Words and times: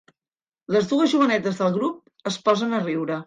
Les 0.75 0.87
dues 0.93 1.11
jovenetes 1.11 1.61
del 1.61 1.75
grup 1.77 2.31
es 2.33 2.41
posen 2.49 2.75
a 2.79 2.83
riure. 2.89 3.19